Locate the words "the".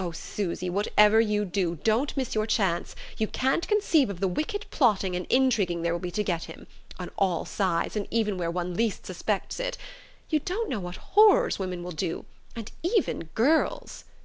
4.18-4.26